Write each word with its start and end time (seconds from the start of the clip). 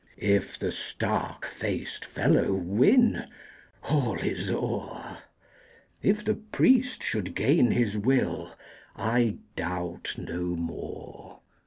If 0.17 0.57
the 0.57 0.71
stark 0.71 1.45
faced 1.45 2.05
fellow 2.05 2.53
win, 2.53 3.27
All 3.83 4.17
is 4.17 4.49
o'er! 4.49 5.19
If 6.01 6.25
the 6.25 6.33
priest 6.33 7.03
should 7.03 7.35
gain 7.35 7.69
his 7.69 7.99
will 7.99 8.51
I 8.95 9.37
doubt 9.55 10.15
no 10.17 10.55
more! 10.55 11.41